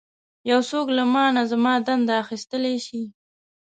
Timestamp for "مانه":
1.13-1.41